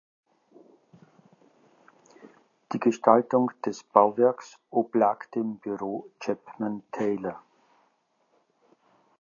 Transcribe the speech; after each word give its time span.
Die 2.73 2.79
Gestaltung 2.79 3.51
des 3.63 3.83
Bauwerks 3.83 4.57
oblag 4.71 5.27
dem 5.33 5.59
Büro 5.59 6.09
Chapman 6.19 6.81
Taylor. 6.91 7.43